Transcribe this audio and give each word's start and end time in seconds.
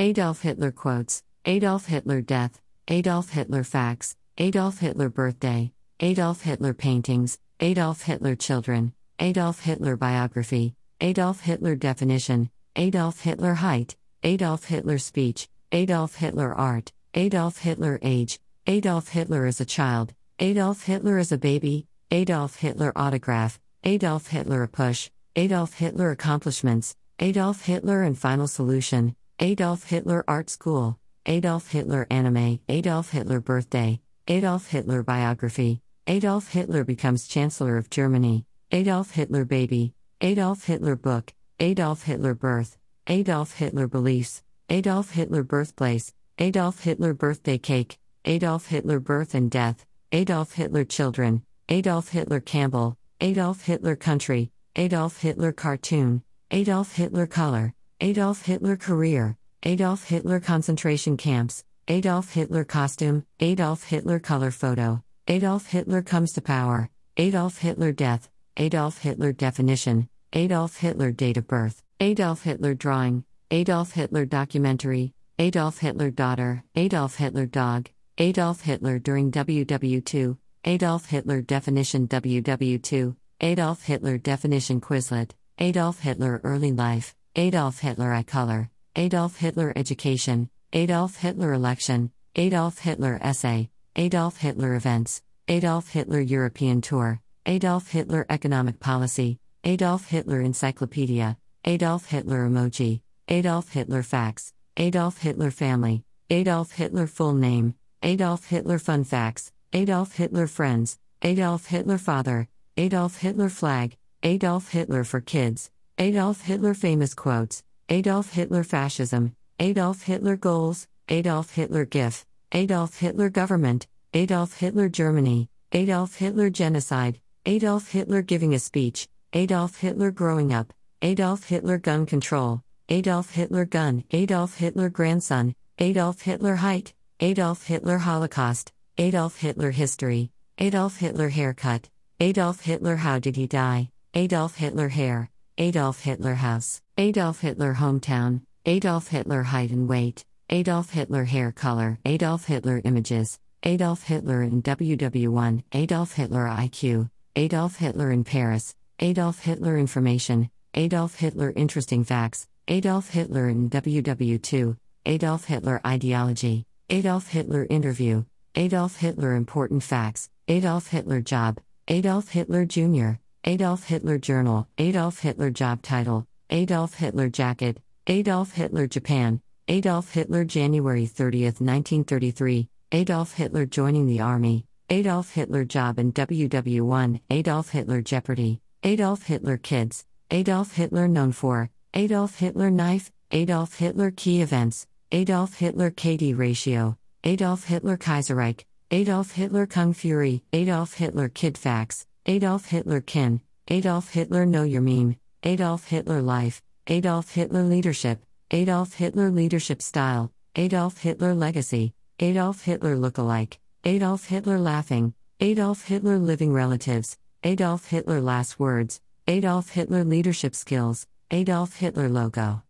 Adolf 0.00 0.42
Hitler 0.42 0.72
quotes, 0.72 1.22
Adolf 1.44 1.86
Hitler 1.86 2.20
death, 2.20 2.60
Adolf 2.88 3.30
Hitler 3.30 3.62
facts, 3.62 4.16
Adolf 4.38 4.78
Hitler 4.78 5.08
birthday, 5.08 5.70
Adolf 6.00 6.40
Hitler 6.42 6.74
paintings, 6.74 7.38
Adolf 7.60 8.02
Hitler 8.02 8.34
children, 8.34 8.92
Adolf 9.20 9.60
Hitler 9.60 9.96
biography, 9.96 10.74
Adolf 11.00 11.42
Hitler 11.42 11.76
definition, 11.76 12.50
Adolf 12.74 13.20
Hitler 13.20 13.54
height, 13.54 13.94
Adolf 14.24 14.64
Hitler 14.64 14.98
speech, 14.98 15.48
Adolf 15.70 16.16
Hitler 16.16 16.52
art, 16.52 16.90
Adolf 17.14 17.58
Hitler 17.58 18.00
age, 18.02 18.40
Adolf 18.66 19.10
Hitler 19.10 19.46
as 19.46 19.60
a 19.60 19.64
child, 19.64 20.12
Adolf 20.40 20.82
Hitler 20.82 21.18
as 21.18 21.30
a 21.30 21.38
baby, 21.38 21.86
Adolf 22.10 22.56
Hitler 22.56 22.92
autograph, 22.96 23.60
Adolf 23.84 24.26
Hitler 24.26 24.66
APUSH, 24.66 25.10
Adolf 25.36 25.74
Hitler 25.74 26.10
accomplishments, 26.10 26.96
Adolf 27.20 27.60
Hitler 27.66 28.02
and 28.02 28.18
final 28.18 28.48
solution, 28.48 29.14
Adolf 29.40 29.84
Hitler 29.88 30.22
art 30.28 30.48
school, 30.48 30.96
Adolf 31.26 31.72
Hitler 31.72 32.06
anime, 32.08 32.60
Adolf 32.68 33.10
Hitler 33.10 33.40
birthday, 33.40 34.00
Adolf 34.28 34.68
Hitler 34.68 35.02
biography, 35.02 35.80
Adolf 36.06 36.48
Hitler 36.48 36.84
becomes 36.84 37.26
Chancellor 37.26 37.76
of 37.76 37.90
Germany, 37.90 38.46
Adolf 38.70 39.10
Hitler 39.10 39.44
baby, 39.44 39.92
Adolf 40.20 40.64
Hitler 40.64 40.94
book, 40.94 41.32
Adolf 41.58 42.04
Hitler 42.04 42.34
birth, 42.34 42.78
Adolf 43.08 43.54
Hitler 43.54 43.88
beliefs, 43.88 44.44
Adolf 44.70 45.10
Hitler 45.10 45.42
birthplace, 45.42 46.14
Adolf 46.38 46.80
Hitler 46.84 47.12
birthday 47.12 47.58
cake, 47.58 47.98
Adolf 48.24 48.66
Hitler 48.66 49.00
birth 49.00 49.34
and 49.34 49.50
death, 49.50 49.84
Adolf 50.12 50.52
Hitler 50.52 50.84
children, 50.84 51.42
Adolf 51.68 52.10
Hitler 52.10 52.40
Campbell, 52.40 52.96
Adolf 53.20 53.62
Hitler 53.62 53.96
country, 53.96 54.52
Adolf 54.76 55.18
Hitler 55.18 55.50
cartoon, 55.50 56.22
Adolf 56.52 56.94
Hitler 56.94 57.26
color, 57.26 57.74
Adolf 58.00 58.42
Hitler 58.44 58.76
career, 58.76 59.36
Adolf 59.62 60.04
Hitler 60.08 60.40
concentration 60.40 61.16
camps, 61.16 61.64
Adolf 61.86 62.32
Hitler 62.32 62.64
costume, 62.64 63.24
Adolf 63.38 63.84
Hitler 63.84 64.18
color 64.18 64.50
photo, 64.50 65.02
Adolf 65.28 65.66
Hitler 65.66 66.02
comes 66.02 66.32
to 66.32 66.40
power, 66.42 66.90
Adolf 67.16 67.58
Hitler 67.58 67.92
death, 67.92 68.28
Adolf 68.56 68.98
Hitler 68.98 69.32
definition, 69.32 70.08
Adolf 70.32 70.76
Hitler 70.78 71.12
date 71.12 71.36
of 71.36 71.46
birth, 71.46 71.82
Adolf 72.00 72.42
Hitler 72.42 72.74
drawing, 72.74 73.24
Adolf 73.52 73.92
Hitler 73.92 74.26
documentary, 74.26 75.14
Adolf 75.38 75.78
Hitler 75.78 76.10
daughter, 76.10 76.64
Adolf 76.74 77.14
Hitler 77.14 77.46
dog, 77.46 77.90
Adolf 78.18 78.60
Hitler 78.62 78.98
during 78.98 79.30
WW2, 79.30 80.36
Adolf 80.64 81.06
Hitler 81.06 81.42
definition 81.42 82.08
WW2, 82.08 83.16
Adolf 83.40 83.82
Hitler 83.84 84.18
definition 84.18 84.80
Quizlet, 84.80 85.30
Adolf 85.58 86.00
Hitler 86.00 86.40
early 86.42 86.72
life, 86.72 87.14
Adolf 87.36 87.80
Hitler 87.80 88.12
eye 88.12 88.22
color, 88.22 88.70
Adolf 88.94 89.38
Hitler 89.38 89.72
education, 89.74 90.48
Adolf 90.72 91.16
Hitler 91.16 91.52
election, 91.52 92.12
Adolf 92.36 92.78
Hitler 92.78 93.18
essay, 93.20 93.70
Adolf 93.96 94.36
Hitler 94.36 94.76
events, 94.76 95.20
Adolf 95.48 95.88
Hitler 95.88 96.20
European 96.20 96.80
tour, 96.80 97.20
Adolf 97.44 97.88
Hitler 97.88 98.24
economic 98.30 98.78
policy, 98.78 99.40
Adolf 99.64 100.06
Hitler 100.06 100.42
encyclopedia, 100.42 101.36
Adolf 101.64 102.06
Hitler 102.06 102.48
emoji, 102.48 103.00
Adolf 103.26 103.68
Hitler 103.70 104.04
facts, 104.04 104.52
Adolf 104.76 105.18
Hitler 105.18 105.50
family, 105.50 106.04
Adolf 106.30 106.70
Hitler 106.70 107.08
full 107.08 107.34
name, 107.34 107.74
Adolf 108.04 108.44
Hitler 108.44 108.78
fun 108.78 109.02
facts, 109.02 109.50
Adolf 109.72 110.12
Hitler 110.12 110.46
friends, 110.46 110.98
Adolf 111.22 111.66
Hitler 111.66 111.98
father, 111.98 112.46
Adolf 112.76 113.16
Hitler 113.16 113.48
flag, 113.48 113.96
Adolf 114.22 114.68
Hitler 114.68 115.02
for 115.02 115.20
kids, 115.20 115.72
Adolf 115.98 116.40
Hitler 116.40 116.74
famous 116.74 117.14
quotes, 117.14 117.62
Adolf 117.88 118.32
Hitler 118.32 118.64
fascism, 118.64 119.36
Adolf 119.60 120.02
Hitler 120.02 120.34
goals, 120.34 120.88
Adolf 121.08 121.50
Hitler 121.50 121.84
GIF, 121.84 122.26
Adolf 122.50 122.98
Hitler 122.98 123.30
government, 123.30 123.86
Adolf 124.12 124.54
Hitler 124.58 124.88
Germany, 124.88 125.48
Adolf 125.70 126.16
Hitler 126.16 126.50
genocide, 126.50 127.20
Adolf 127.46 127.92
Hitler 127.92 128.22
giving 128.22 128.54
a 128.54 128.58
speech, 128.58 129.06
Adolf 129.34 129.76
Hitler 129.76 130.10
growing 130.10 130.52
up, 130.52 130.72
Adolf 131.00 131.44
Hitler 131.44 131.78
gun 131.78 132.06
control, 132.06 132.60
Adolf 132.88 133.30
Hitler 133.30 133.64
gun, 133.64 134.02
Adolf 134.10 134.56
Hitler 134.56 134.88
grandson, 134.88 135.54
Adolf 135.78 136.22
Hitler 136.22 136.56
height, 136.56 136.92
Adolf 137.20 137.68
Hitler 137.68 137.98
Holocaust, 137.98 138.72
Adolf 138.98 139.36
Hitler 139.36 139.70
history, 139.70 140.32
Adolf 140.58 140.96
Hitler 140.96 141.28
haircut, 141.28 141.88
Adolf 142.18 142.62
Hitler 142.62 142.96
how 142.96 143.20
did 143.20 143.36
he 143.36 143.46
die, 143.46 143.90
Adolf 144.14 144.56
Hitler 144.56 144.88
hair, 144.88 145.30
Adolf 145.56 146.00
Hitler 146.00 146.34
house, 146.34 146.82
Adolf 146.98 147.40
Hitler 147.40 147.74
hometown, 147.74 148.40
Adolf 148.66 149.06
Hitler 149.06 149.44
height 149.44 149.70
and 149.70 149.88
weight, 149.88 150.24
Adolf 150.50 150.90
Hitler 150.90 151.26
hair 151.26 151.52
color, 151.52 152.00
Adolf 152.04 152.46
Hitler 152.46 152.82
images, 152.84 153.38
Adolf 153.62 154.02
Hitler 154.02 154.42
in 154.42 154.62
WW1, 154.64 155.62
Adolf 155.72 156.14
Hitler 156.14 156.46
IQ, 156.46 157.08
Adolf 157.36 157.76
Hitler 157.76 158.10
in 158.10 158.24
Paris, 158.24 158.74
Adolf 158.98 159.38
Hitler 159.38 159.78
information, 159.78 160.50
Adolf 160.74 161.14
Hitler 161.14 161.52
interesting 161.54 162.02
facts, 162.02 162.48
Adolf 162.66 163.10
Hitler 163.10 163.48
in 163.48 163.70
WW2, 163.70 164.76
Adolf 165.06 165.44
Hitler 165.44 165.80
ideology, 165.86 166.64
Adolf 166.90 167.28
Hitler 167.28 167.64
interview, 167.70 168.24
Adolf 168.56 168.96
Hitler 168.96 169.36
important 169.36 169.84
facts, 169.84 170.28
Adolf 170.48 170.88
Hitler 170.88 171.20
job, 171.20 171.60
Adolf 171.86 172.30
Hitler 172.30 172.64
Jr., 172.64 173.18
Adolf 173.46 173.84
Hitler 173.84 174.16
journal, 174.16 174.66
Adolf 174.78 175.18
Hitler 175.18 175.50
job 175.50 175.82
title, 175.82 176.26
Adolf 176.48 176.94
Hitler 176.94 177.28
jacket, 177.28 177.78
Adolf 178.06 178.52
Hitler 178.52 178.86
Japan, 178.86 179.38
Adolf 179.68 180.10
Hitler 180.10 180.46
January 180.46 181.04
30, 181.04 181.44
1933, 181.44 182.68
Adolf 182.92 183.34
Hitler 183.34 183.66
joining 183.66 184.06
the 184.06 184.20
army, 184.20 184.64
Adolf 184.88 185.28
Hitler 185.30 185.66
job 185.66 185.98
in 185.98 186.10
WW1, 186.14 187.20
Adolf 187.28 187.68
Hitler 187.68 188.00
Jeopardy, 188.00 188.62
Adolf 188.82 189.24
Hitler 189.24 189.58
kids, 189.58 190.06
Adolf 190.30 190.72
Hitler 190.72 191.06
known 191.06 191.30
for, 191.32 191.68
Adolf 191.92 192.38
Hitler 192.38 192.70
knife, 192.70 193.12
Adolf 193.30 193.74
Hitler 193.74 194.10
key 194.10 194.40
events, 194.40 194.86
Adolf 195.12 195.52
Hitler 195.52 195.90
KD 195.90 196.34
ratio, 196.38 196.96
Adolf 197.24 197.64
Hitler 197.64 197.98
Kaiserreich, 197.98 198.64
Adolf 198.90 199.32
Hitler 199.32 199.66
Kung 199.66 199.92
Fury, 199.92 200.42
Adolf 200.54 200.94
Hitler 200.94 201.28
Kid 201.28 201.58
Facts, 201.58 202.06
Adolf 202.26 202.64
Hitler 202.64 203.02
Kin, 203.02 203.42
Adolf 203.68 204.08
Hitler 204.08 204.46
Know 204.46 204.62
Your 204.62 204.80
Meme, 204.80 205.16
Adolf 205.42 205.88
Hitler 205.88 206.22
Life, 206.22 206.62
Adolf 206.86 207.30
Hitler 207.30 207.64
Leadership, 207.64 208.24
Adolf 208.50 208.94
Hitler 208.94 209.30
Leadership 209.30 209.82
Style, 209.82 210.32
Adolf 210.56 210.96
Hitler 210.96 211.34
Legacy, 211.34 211.92
Adolf 212.20 212.62
Hitler 212.62 212.96
Lookalike, 212.96 213.58
Adolf 213.84 214.24
Hitler 214.24 214.58
Laughing, 214.58 215.12
Adolf 215.40 215.84
Hitler 215.84 216.18
Living 216.18 216.50
Relatives, 216.50 217.18
Adolf 217.42 217.88
Hitler 217.88 218.22
Last 218.22 218.58
Words, 218.58 219.02
Adolf 219.28 219.68
Hitler 219.68 220.02
Leadership 220.02 220.54
Skills, 220.54 221.06
Adolf 221.30 221.76
Hitler 221.76 222.08
Logo. 222.08 222.62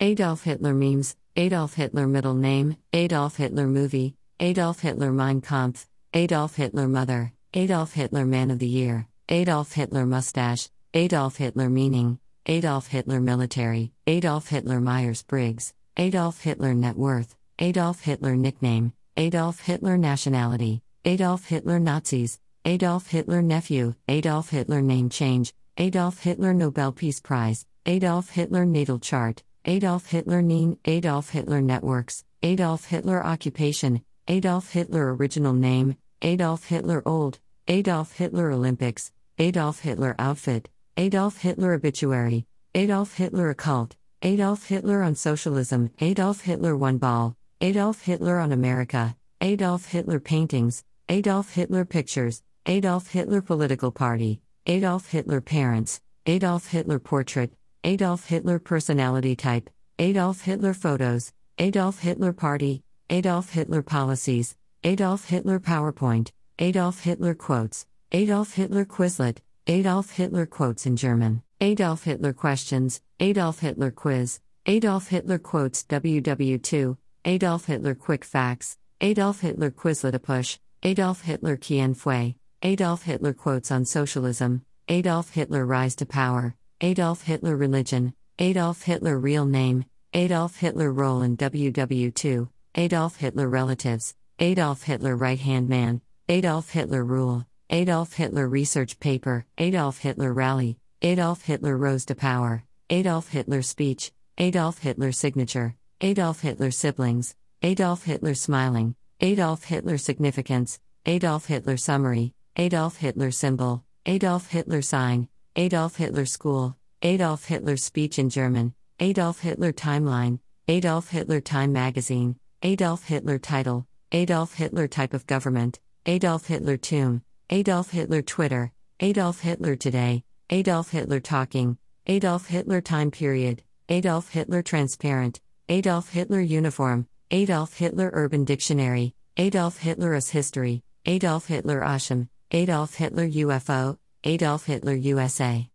Adolf 0.00 0.44
Hitler 0.44 0.72
Memes, 0.72 1.14
Adolf 1.36 1.74
Hitler 1.74 2.06
Middle 2.06 2.32
Name, 2.32 2.78
Adolf 2.94 3.36
Hitler 3.36 3.66
Movie, 3.66 4.14
Adolf 4.40 4.80
Hitler 4.80 5.12
Mein 5.12 5.42
Kampf, 5.42 5.86
Adolf 6.14 6.56
Hitler 6.56 6.88
Mother, 6.88 7.34
Adolf 7.56 7.92
Hitler 7.92 8.24
Man 8.24 8.50
of 8.50 8.58
the 8.58 8.66
Year, 8.66 9.06
Adolf 9.28 9.74
Hitler 9.74 10.04
Mustache, 10.06 10.68
Adolf 10.92 11.36
Hitler 11.36 11.68
Meaning, 11.68 12.18
Adolf 12.46 12.88
Hitler 12.88 13.20
Military, 13.20 13.92
Adolf 14.08 14.48
Hitler 14.48 14.80
Myers 14.80 15.22
Briggs, 15.22 15.72
Adolf 15.96 16.40
Hitler 16.40 16.74
Net 16.74 16.96
Worth, 16.96 17.36
Adolf 17.60 18.00
Hitler 18.00 18.34
Nickname, 18.34 18.92
Adolf 19.16 19.60
Hitler 19.60 19.96
Nationality, 19.96 20.82
Adolf 21.04 21.44
Hitler 21.44 21.78
Nazis, 21.78 22.40
Adolf 22.64 23.06
Hitler 23.06 23.40
Nephew, 23.40 23.94
Adolf 24.08 24.50
Hitler 24.50 24.82
Name 24.82 25.08
Change, 25.08 25.54
Adolf 25.78 26.18
Hitler 26.18 26.54
Nobel 26.54 26.90
Peace 26.90 27.20
Prize, 27.20 27.66
Adolf 27.86 28.30
Hitler 28.30 28.64
Natal 28.64 28.98
Chart, 28.98 29.40
Adolf 29.64 30.06
Hitler 30.06 30.42
Neen, 30.42 30.76
Adolf 30.86 31.30
Hitler 31.30 31.62
Networks, 31.62 32.24
Adolf 32.42 32.86
Hitler 32.86 33.24
Occupation, 33.24 34.02
Adolf 34.26 34.72
Hitler 34.72 35.14
Original 35.14 35.52
Name, 35.52 35.96
Adolf 36.20 36.64
Hitler 36.64 37.02
Old, 37.06 37.38
Adolf 37.66 38.12
Hitler 38.12 38.50
Olympics, 38.50 39.10
Adolf 39.38 39.80
Hitler 39.80 40.14
Outfit, 40.18 40.68
Adolf 40.98 41.38
Hitler 41.38 41.72
Obituary, 41.72 42.44
Adolf 42.74 43.14
Hitler 43.14 43.48
Occult, 43.48 43.96
Adolf 44.20 44.66
Hitler 44.66 45.02
on 45.02 45.14
Socialism, 45.14 45.90
Adolf 46.00 46.42
Hitler 46.42 46.76
One 46.76 46.98
Ball, 46.98 47.34
Adolf 47.62 48.02
Hitler 48.02 48.38
on 48.38 48.52
America, 48.52 49.16
Adolf 49.40 49.86
Hitler 49.86 50.20
Paintings, 50.20 50.84
Adolf 51.08 51.54
Hitler 51.54 51.86
Pictures, 51.86 52.42
Adolf 52.66 53.06
Hitler 53.08 53.40
Political 53.40 53.92
Party, 53.92 54.42
Adolf 54.66 55.06
Hitler 55.06 55.40
Parents, 55.40 56.02
Adolf 56.26 56.66
Hitler 56.66 56.98
Portrait, 56.98 57.50
Adolf 57.82 58.26
Hitler 58.26 58.58
Personality 58.58 59.34
Type, 59.34 59.70
Adolf 59.98 60.42
Hitler 60.42 60.74
Photos, 60.74 61.32
Adolf 61.58 62.00
Hitler 62.00 62.34
Party, 62.34 62.82
Adolf 63.08 63.52
Hitler 63.52 63.80
Policies, 63.82 64.54
Adolf 64.84 65.24
Hitler 65.24 65.58
PowerPoint, 65.58 66.30
Adolf 66.60 67.00
Hitler 67.00 67.34
Quotes, 67.34 67.84
Adolf 68.12 68.54
Hitler 68.54 68.84
Quizlet, 68.84 69.38
Adolf 69.66 70.10
Hitler 70.10 70.46
Quotes 70.46 70.86
in 70.86 70.94
German, 70.94 71.42
Adolf 71.60 72.04
Hitler 72.04 72.32
Questions, 72.32 73.00
Adolf 73.18 73.58
Hitler 73.58 73.90
Quiz, 73.90 74.38
Adolf 74.64 75.08
Hitler 75.08 75.38
quotes 75.38 75.82
WW2, 75.82 76.96
Adolf 77.24 77.64
Hitler 77.64 77.96
quick 77.96 78.24
facts, 78.24 78.78
Adolf 79.00 79.40
Hitler 79.40 79.72
Quizlet 79.72 80.14
APUSH, 80.14 80.60
Adolf 80.84 81.22
Hitler 81.22 81.56
Quien 81.56 81.92
Fue, 81.92 82.36
Adolf 82.62 83.02
Hitler 83.02 83.32
quotes 83.32 83.72
on 83.72 83.84
socialism, 83.84 84.62
Adolf 84.88 85.30
Hitler 85.30 85.66
rise 85.66 85.96
to 85.96 86.06
power, 86.06 86.54
Adolf 86.80 87.22
Hitler 87.22 87.56
religion, 87.56 88.14
Adolf 88.38 88.82
Hitler 88.82 89.18
real 89.18 89.44
name, 89.44 89.86
Adolf 90.12 90.54
Hitler 90.58 90.92
role 90.92 91.22
in 91.22 91.36
WW2, 91.36 92.48
Adolf 92.76 93.16
Hitler 93.16 93.48
relatives, 93.48 94.14
Adolf 94.38 94.84
Hitler 94.84 95.16
right 95.16 95.40
hand 95.40 95.68
man, 95.68 96.00
Adolf 96.30 96.70
Hitler 96.70 97.04
rule, 97.04 97.46
Adolf 97.68 98.14
Hitler 98.14 98.48
research 98.48 98.98
paper, 98.98 99.44
Adolf 99.58 99.98
Hitler 99.98 100.32
rally, 100.32 100.78
Adolf 101.02 101.42
Hitler 101.42 101.76
rose 101.76 102.06
to 102.06 102.14
power, 102.14 102.64
Adolf 102.88 103.28
Hitler 103.28 103.60
speech, 103.60 104.10
Adolf 104.38 104.78
Hitler 104.78 105.12
signature, 105.12 105.76
Adolf 106.00 106.40
Hitler 106.40 106.70
siblings, 106.70 107.36
Adolf 107.62 108.04
Hitler 108.04 108.34
smiling, 108.34 108.94
Adolf 109.20 109.64
Hitler 109.64 109.98
significance, 109.98 110.80
Adolf 111.04 111.44
Hitler 111.44 111.76
summary, 111.76 112.32
Adolf 112.56 112.96
Hitler 112.96 113.30
symbol, 113.30 113.84
Adolf 114.06 114.48
Hitler 114.48 114.80
sign, 114.80 115.28
Adolf 115.56 115.96
Hitler 115.96 116.24
school, 116.24 116.74
Adolf 117.02 117.44
Hitler 117.44 117.76
speech 117.76 118.18
in 118.18 118.30
German, 118.30 118.72
Adolf 118.98 119.40
Hitler 119.40 119.74
timeline, 119.74 120.38
Adolf 120.68 121.10
Hitler 121.10 121.42
Time 121.42 121.74
magazine, 121.74 122.36
Adolf 122.62 123.04
Hitler 123.04 123.38
title, 123.38 123.86
Adolf 124.10 124.54
Hitler 124.54 124.88
type 124.88 125.12
of 125.12 125.26
government, 125.26 125.80
Adolf 126.06 126.44
Hitler 126.48 126.76
tomb, 126.76 127.22
Adolf 127.48 127.90
Hitler 127.90 128.20
Twitter, 128.20 128.70
Adolf 129.00 129.40
Hitler 129.40 129.74
today, 129.74 130.22
Adolf 130.50 130.90
Hitler 130.90 131.18
talking, 131.18 131.78
Adolf 132.06 132.46
Hitler 132.46 132.82
time 132.82 133.10
period, 133.10 133.62
Adolf 133.88 134.28
Hitler 134.28 134.60
transparent, 134.60 135.40
Adolf 135.70 136.10
Hitler 136.10 136.40
uniform, 136.40 137.06
Adolf 137.30 137.72
Hitler 137.78 138.10
urban 138.12 138.44
dictionary, 138.44 139.14
Adolf 139.38 139.78
Hitler 139.78 140.12
as 140.12 140.28
history, 140.28 140.82
Adolf 141.06 141.46
Hitler 141.46 141.80
Asham, 141.80 142.28
Adolf 142.50 142.92
Hitler 142.96 143.26
UFO, 143.26 143.96
Adolf 144.24 144.66
Hitler 144.66 144.94
USA. 144.96 145.66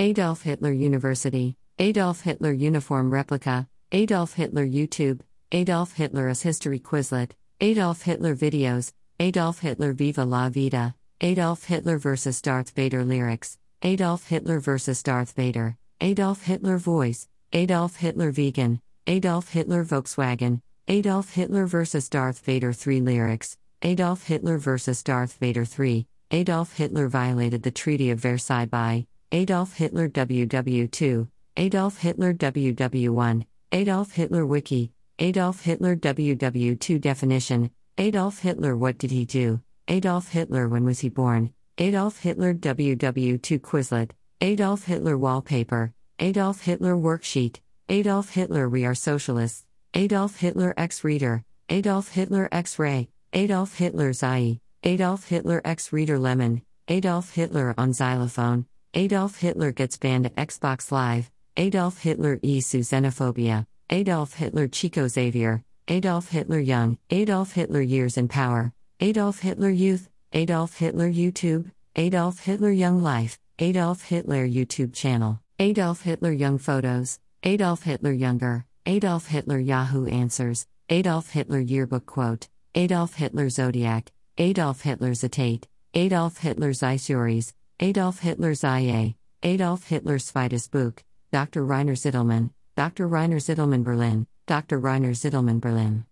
Adolf 0.00 0.42
Hitler 0.42 0.72
University, 0.72 1.56
Adolf 1.78 2.22
Hitler 2.22 2.52
uniform 2.52 3.12
replica, 3.12 3.68
Adolf 3.92 4.34
Hitler 4.34 4.66
YouTube, 4.66 5.20
Adolf 5.52 5.92
Hitler 5.92 6.26
as 6.26 6.42
history 6.42 6.80
Quizlet, 6.80 7.30
Adolf 7.60 8.02
Hitler 8.02 8.34
videos, 8.34 8.92
Adolf 9.20 9.58
Hitler 9.58 9.92
Viva 9.94 10.24
la 10.24 10.48
Vida, 10.48 10.94
Adolf 11.20 11.64
Hitler 11.64 11.98
vs. 11.98 12.40
Darth 12.40 12.70
Vader 12.70 13.02
lyrics, 13.02 13.58
Adolf 13.82 14.28
Hitler 14.28 14.60
vs. 14.60 15.02
Darth 15.02 15.32
Vader, 15.32 15.76
Adolf 16.00 16.44
Hitler 16.44 16.78
voice, 16.78 17.26
Adolf 17.52 17.96
Hitler 17.96 18.30
vegan, 18.30 18.80
Adolf 19.08 19.48
Hitler 19.48 19.84
Volkswagen, 19.84 20.60
Adolf 20.86 21.32
Hitler 21.34 21.66
vs. 21.66 22.08
Darth 22.08 22.38
Vader 22.38 22.72
3 22.72 23.00
lyrics, 23.00 23.58
Adolf 23.82 24.22
Hitler 24.22 24.56
vs. 24.56 25.02
Darth 25.02 25.32
Vader 25.40 25.64
3, 25.64 26.06
Adolf 26.30 26.74
Hitler 26.74 27.08
violated 27.08 27.64
the 27.64 27.72
Treaty 27.72 28.12
of 28.12 28.20
Versailles 28.20 28.66
by 28.66 29.04
Adolf 29.32 29.72
Hitler 29.72 30.08
WW2, 30.08 31.26
Adolf 31.56 31.98
Hitler 31.98 32.32
WW1, 32.34 33.44
Adolf 33.72 34.12
Hitler 34.12 34.46
Wiki, 34.46 34.92
Adolf 35.18 35.62
Hitler 35.62 35.96
WW2 35.96 37.00
definition, 37.00 37.72
Adolf 38.00 38.38
Hitler 38.38 38.76
what 38.76 38.96
did 38.96 39.10
he 39.10 39.24
do? 39.24 39.60
Adolf 39.88 40.28
Hitler 40.28 40.68
when 40.68 40.84
was 40.84 41.00
he 41.00 41.08
born? 41.08 41.52
Adolf 41.78 42.20
Hitler 42.20 42.54
WW2 42.54 43.60
Quizlet, 43.60 44.12
Adolf 44.40 44.84
Hitler 44.84 45.18
wallpaper, 45.18 45.92
Adolf 46.20 46.60
Hitler 46.60 46.94
worksheet, 46.94 47.58
Adolf 47.88 48.30
Hitler 48.30 48.68
we 48.68 48.84
are 48.84 48.94
socialists, 48.94 49.64
Adolf 49.94 50.36
Hitler 50.36 50.74
X 50.76 51.02
reader, 51.02 51.42
Adolf 51.70 52.10
Hitler 52.10 52.48
X 52.52 52.78
ray, 52.78 53.08
Adolf 53.32 53.74
Hitler 53.74 54.12
Zai, 54.12 54.60
Adolf 54.84 55.24
Hitler 55.24 55.60
X 55.64 55.92
reader 55.92 56.20
lemon, 56.20 56.62
Adolf 56.86 57.32
Hitler 57.32 57.74
on 57.76 57.92
xylophone, 57.92 58.64
Adolf 58.94 59.40
Hitler 59.40 59.72
gets 59.72 59.96
banned 59.96 60.32
Xbox 60.36 60.92
Live, 60.92 61.32
Adolf 61.56 61.98
Hitler 61.98 62.38
e 62.42 62.60
xenophobia, 62.60 63.66
Adolf 63.90 64.34
Hitler 64.34 64.68
Chico 64.68 65.08
Xavier, 65.08 65.64
Adolf 65.90 66.28
Hitler 66.28 66.58
Young, 66.58 66.98
Adolf 67.08 67.52
Hitler 67.52 67.80
Years 67.80 68.18
in 68.18 68.28
Power, 68.28 68.74
Adolf 69.00 69.38
Hitler 69.38 69.70
Youth, 69.70 70.10
Adolf 70.34 70.76
Hitler 70.76 71.10
YouTube, 71.10 71.70
Adolf 71.96 72.40
Hitler 72.40 72.70
Young 72.72 73.02
Life, 73.02 73.38
Adolf 73.58 74.02
Hitler 74.02 74.46
YouTube 74.46 74.92
channel, 74.92 75.40
Adolf 75.58 76.02
Hitler 76.02 76.32
Young 76.32 76.58
Photos, 76.58 77.18
Adolf 77.42 77.84
Hitler 77.84 78.12
Younger, 78.12 78.66
Adolf 78.84 79.28
Hitler 79.28 79.58
Yahoo 79.58 80.06
Answers, 80.06 80.66
Adolf 80.90 81.30
Hitler 81.30 81.60
Yearbook 81.60 82.04
Quote, 82.04 82.48
Adolf 82.74 83.14
Hitler 83.14 83.48
Zodiac, 83.48 84.12
Adolf 84.36 84.82
Hitler 84.82 85.12
Zetate, 85.12 85.64
Adolf 85.94 86.36
Hitler 86.36 86.74
Zeisuries, 86.74 87.54
Adolf 87.80 88.18
Hitler 88.18 88.52
Zaye, 88.52 89.14
Adolf 89.42 89.84
Hitler 89.84 90.18
Zweites 90.18 90.70
Buch, 90.70 91.02
Dr. 91.32 91.64
Rainer 91.64 91.94
Zitelmann, 91.94 92.50
Dr. 92.76 93.08
Rainer 93.08 93.38
Zitelmann 93.38 93.84
Berlin, 93.84 94.26
Dr. 94.48 94.78
Rainer 94.78 95.12
Zitelmann 95.12 95.60
Berlin. 95.60 96.04